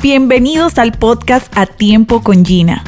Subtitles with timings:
[0.00, 2.84] Bienvenidos al podcast A Tiempo con Gina.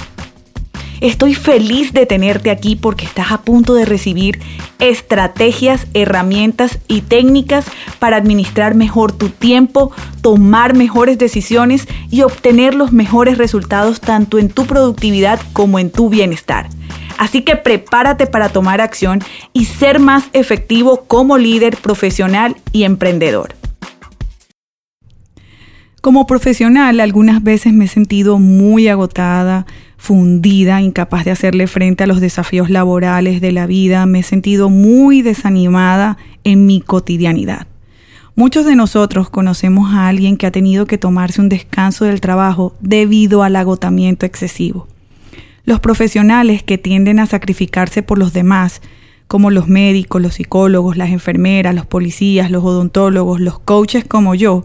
[1.00, 4.38] Estoy feliz de tenerte aquí porque estás a punto de recibir
[4.78, 7.67] estrategias, herramientas y técnicas
[7.99, 9.90] para administrar mejor tu tiempo,
[10.22, 16.10] tomar mejores decisiones y obtener los mejores resultados tanto en tu productividad como en tu
[16.10, 16.68] bienestar.
[17.18, 19.18] Así que prepárate para tomar acción
[19.52, 23.59] y ser más efectivo como líder profesional y emprendedor.
[26.00, 29.66] Como profesional, algunas veces me he sentido muy agotada,
[29.98, 34.70] fundida, incapaz de hacerle frente a los desafíos laborales de la vida, me he sentido
[34.70, 37.66] muy desanimada en mi cotidianidad.
[38.34, 42.74] Muchos de nosotros conocemos a alguien que ha tenido que tomarse un descanso del trabajo
[42.80, 44.88] debido al agotamiento excesivo.
[45.64, 48.80] Los profesionales que tienden a sacrificarse por los demás,
[49.26, 54.65] como los médicos, los psicólogos, las enfermeras, los policías, los odontólogos, los coaches como yo,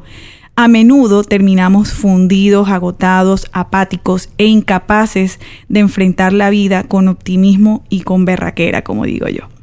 [0.56, 8.02] a menudo terminamos fundidos, agotados, apáticos e incapaces de enfrentar la vida con optimismo y
[8.02, 9.55] con berraquera, como digo yo.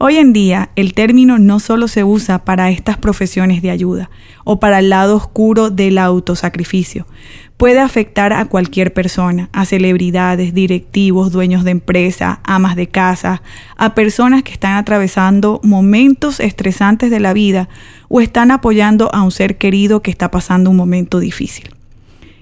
[0.00, 4.10] Hoy en día el término no solo se usa para estas profesiones de ayuda
[4.44, 7.08] o para el lado oscuro del autosacrificio,
[7.56, 13.42] puede afectar a cualquier persona, a celebridades, directivos, dueños de empresa, amas de casa,
[13.76, 17.68] a personas que están atravesando momentos estresantes de la vida
[18.06, 21.70] o están apoyando a un ser querido que está pasando un momento difícil.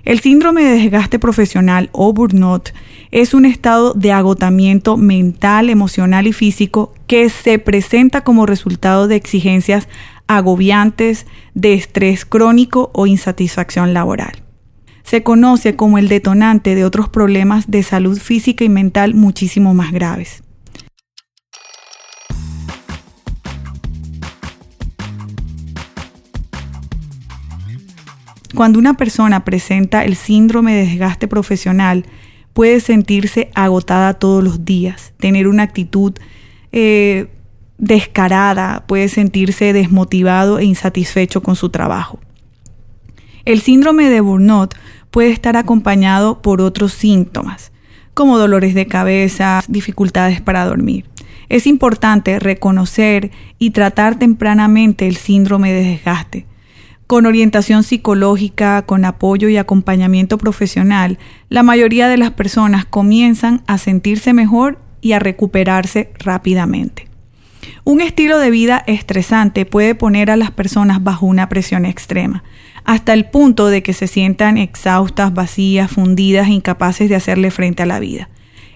[0.07, 2.71] El síndrome de desgaste profesional o burnout
[3.11, 9.17] es un estado de agotamiento mental, emocional y físico que se presenta como resultado de
[9.17, 9.89] exigencias
[10.29, 14.43] agobiantes, de estrés crónico o insatisfacción laboral
[15.03, 19.93] se conoce como el detonante de otros problemas de salud física y mental muchísimo más
[19.93, 20.43] graves.
[28.57, 32.07] Cuando una persona presenta el síndrome de desgaste profesional,
[32.55, 36.14] puede sentirse agotada todos los días, tener una actitud
[36.73, 37.27] eh,
[37.77, 42.19] descarada, puede sentirse desmotivado e insatisfecho con su trabajo.
[43.45, 44.75] El síndrome de burnout
[45.11, 47.73] puede estar acompañado por otros síntomas,
[48.14, 51.05] como dolores de cabeza, dificultades para dormir.
[51.51, 56.47] Es importante reconocer y tratar tempranamente el síndrome de desgaste.
[57.06, 61.18] Con orientación psicológica, con apoyo y acompañamiento profesional,
[61.48, 67.06] la mayoría de las personas comienzan a sentirse mejor y a recuperarse rápidamente.
[67.84, 72.42] Un estilo de vida estresante puede poner a las personas bajo una presión extrema,
[72.84, 77.86] hasta el punto de que se sientan exhaustas, vacías, fundidas, incapaces de hacerle frente a
[77.86, 78.28] la vida.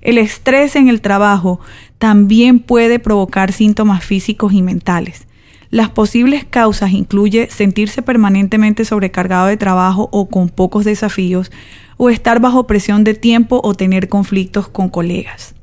[0.03, 1.59] El estrés en el trabajo
[1.99, 5.27] también puede provocar síntomas físicos y mentales.
[5.71, 11.53] Las posibles causas incluyen sentirse permanentemente sobrecargado de trabajo o con pocos desafíos,
[11.97, 15.55] o estar bajo presión de tiempo o tener conflictos con colegas.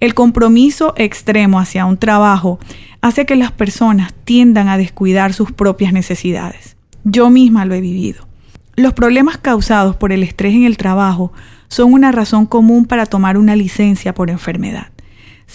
[0.00, 2.58] El compromiso extremo hacia un trabajo
[3.00, 6.76] hace que las personas tiendan a descuidar sus propias necesidades.
[7.04, 8.26] Yo misma lo he vivido.
[8.76, 11.32] Los problemas causados por el estrés en el trabajo
[11.68, 14.93] son una razón común para tomar una licencia por enfermedad.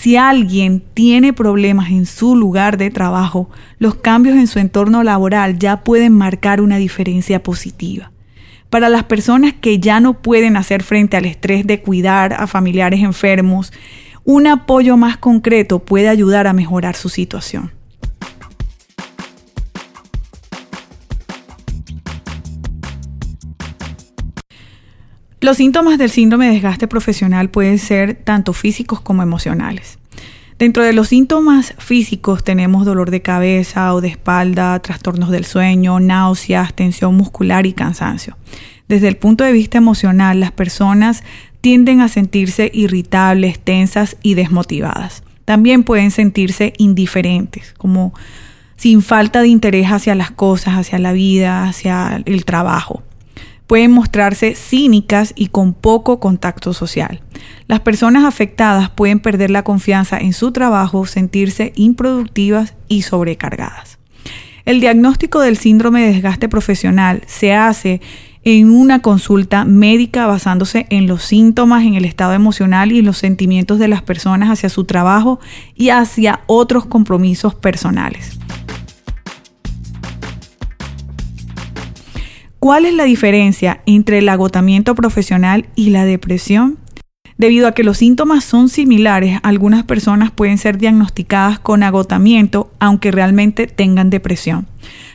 [0.01, 3.49] Si alguien tiene problemas en su lugar de trabajo,
[3.79, 8.09] los cambios en su entorno laboral ya pueden marcar una diferencia positiva.
[8.69, 13.01] Para las personas que ya no pueden hacer frente al estrés de cuidar a familiares
[13.01, 13.73] enfermos,
[14.23, 17.73] un apoyo más concreto puede ayudar a mejorar su situación.
[25.41, 29.97] Los síntomas del síndrome de desgaste profesional pueden ser tanto físicos como emocionales.
[30.57, 36.01] Dentro de los síntomas físicos tenemos dolor de cabeza o de espalda, trastornos del sueño,
[36.01, 38.37] náuseas, tensión muscular y cansancio.
[38.89, 41.23] Desde el punto de vista emocional, las personas
[41.61, 45.23] tienden a sentirse irritables, tensas y desmotivadas.
[45.45, 48.13] También pueden sentirse indiferentes, como
[48.75, 53.03] sin falta de interés hacia las cosas, hacia la vida, hacia el trabajo
[53.69, 57.21] pueden mostrarse cínicas y con poco contacto social.
[57.67, 63.99] Las personas afectadas pueden perder la confianza en su trabajo, sentirse improductivas y sobrecargadas.
[64.65, 68.01] El diagnóstico del síndrome de desgaste profesional se hace
[68.43, 73.19] en una consulta médica basándose en los síntomas, en el estado emocional y en los
[73.19, 75.39] sentimientos de las personas hacia su trabajo
[75.75, 78.39] y hacia otros compromisos personales.
[82.59, 86.77] ¿Cuál es la diferencia entre el agotamiento profesional y la depresión?
[87.37, 93.11] Debido a que los síntomas son similares, algunas personas pueden ser diagnosticadas con agotamiento aunque
[93.11, 94.67] realmente tengan depresión.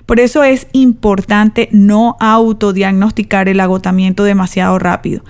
[0.06, 5.22] Por eso es importante no autodiagnosticar el agotamiento demasiado rápido.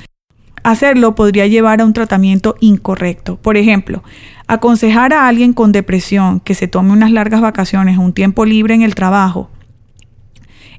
[0.62, 3.38] Hacerlo podría llevar a un tratamiento incorrecto.
[3.38, 4.04] Por ejemplo,
[4.46, 8.72] aconsejar a alguien con depresión que se tome unas largas vacaciones o un tiempo libre
[8.72, 9.50] en el trabajo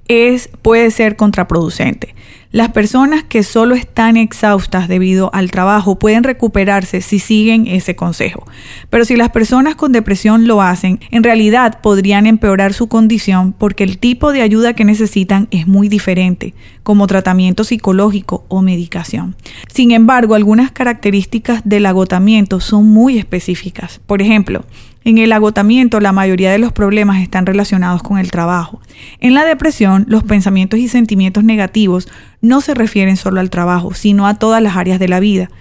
[0.07, 2.15] es, puede ser contraproducente.
[2.55, 8.47] Las personas que solo están exhaustas debido al trabajo pueden recuperarse si siguen ese consejo.
[8.89, 13.83] Pero si las personas con depresión lo hacen, en realidad podrían empeorar su condición porque
[13.83, 16.53] el tipo de ayuda que necesitan es muy diferente,
[16.83, 19.35] como tratamiento psicológico o medicación.
[19.67, 23.99] Sin embargo, algunas características del agotamiento son muy específicas.
[24.05, 24.63] Por ejemplo,
[25.05, 28.81] en el agotamiento, la mayoría de los problemas están relacionados con el trabajo.
[29.19, 32.07] En la depresión, los pensamientos y sentimientos negativos
[32.41, 35.51] no se refieren solo al trabajo, sino a todas las áreas de la vida.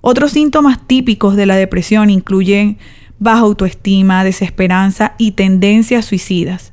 [0.00, 2.78] Otros síntomas típicos de la depresión incluyen
[3.20, 6.72] baja autoestima, desesperanza y tendencias suicidas.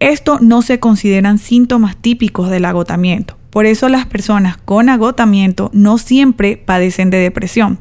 [0.00, 3.36] Esto no se consideran síntomas típicos del agotamiento.
[3.50, 7.78] Por eso las personas con agotamiento no siempre padecen de depresión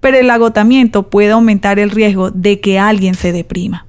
[0.00, 3.86] pero el agotamiento puede aumentar el riesgo de que alguien se deprima.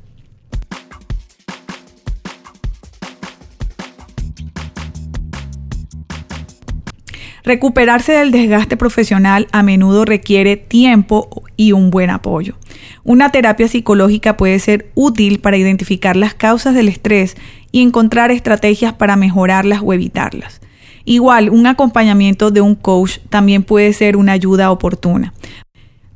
[7.43, 12.55] Recuperarse del desgaste profesional a menudo requiere tiempo y un buen apoyo.
[13.03, 17.35] Una terapia psicológica puede ser útil para identificar las causas del estrés
[17.71, 20.61] y encontrar estrategias para mejorarlas o evitarlas.
[21.03, 25.33] Igual, un acompañamiento de un coach también puede ser una ayuda oportuna.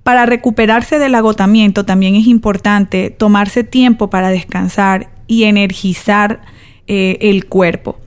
[0.05, 6.41] Para recuperarse del agotamiento también es importante tomarse tiempo para descansar y energizar
[6.85, 7.97] eh, el cuerpo.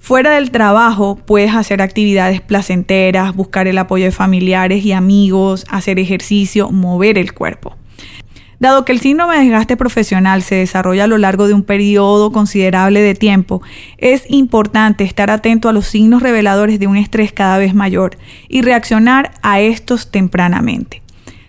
[0.00, 6.00] Fuera del trabajo puedes hacer actividades placenteras, buscar el apoyo de familiares y amigos, hacer
[6.00, 7.76] ejercicio, mover el cuerpo.
[8.58, 12.32] Dado que el síndrome de desgaste profesional se desarrolla a lo largo de un periodo
[12.32, 13.62] considerable de tiempo,
[13.98, 18.16] es importante estar atento a los signos reveladores de un estrés cada vez mayor
[18.48, 21.03] y reaccionar a estos tempranamente.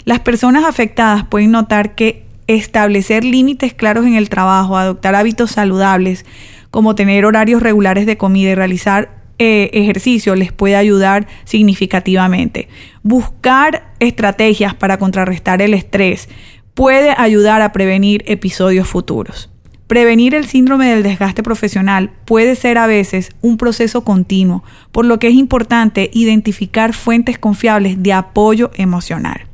[0.05, 6.25] Las personas afectadas pueden notar que establecer límites claros en el trabajo, adoptar hábitos saludables,
[6.69, 12.69] como tener horarios regulares de comida y realizar eh, ejercicio les puede ayudar significativamente.
[13.01, 16.29] Buscar estrategias para contrarrestar el estrés
[16.75, 19.49] puede ayudar a prevenir episodios futuros.
[19.87, 25.17] Prevenir el síndrome del desgaste profesional puede ser a veces un proceso continuo, por lo
[25.17, 29.47] que es importante identificar fuentes confiables de apoyo emocional.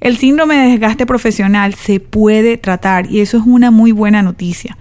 [0.00, 4.78] El síndrome de desgaste profesional se puede tratar y eso es una muy buena noticia.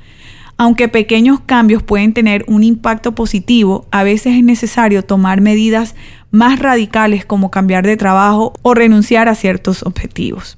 [0.56, 5.96] Aunque pequeños cambios pueden tener un impacto positivo, a veces es necesario tomar medidas
[6.32, 10.58] más radicales como cambiar de trabajo o renunciar a ciertos objetivos.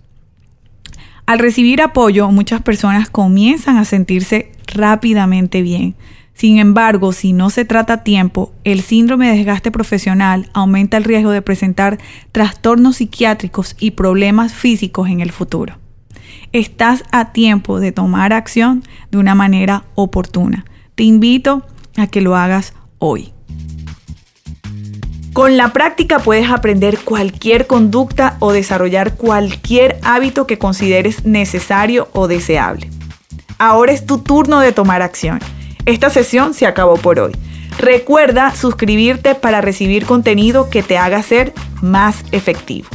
[1.26, 5.96] Al recibir apoyo, muchas personas comienzan a sentirse rápidamente bien,
[6.42, 11.04] sin embargo, si no se trata a tiempo, el síndrome de desgaste profesional aumenta el
[11.04, 12.00] riesgo de presentar
[12.32, 15.78] trastornos psiquiátricos y problemas físicos en el futuro.
[16.52, 20.66] Estás a tiempo de tomar acción de una manera oportuna.
[20.96, 21.64] Te invito
[21.96, 23.32] a que lo hagas hoy.
[25.34, 32.28] Con la práctica puedes aprender cualquier conducta o desarrollar cualquier hábito que consideres necesario o
[32.28, 32.90] deseable.
[33.60, 35.40] Ahora es tu turno de tomar acción.
[35.86, 37.32] Esta sesión se acabó por hoy.
[37.80, 42.88] Recuerda suscribirte para recibir contenido que te haga ser más efectivo.